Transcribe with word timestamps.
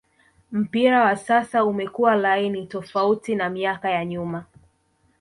mpira 0.51 1.03
wa 1.03 1.15
sasa 1.15 1.65
umekua 1.65 2.15
laini 2.15 2.65
tofauti 2.67 3.35
na 3.35 3.49
miaka 3.49 3.89
ya 3.89 4.05
nyuma 4.05 4.45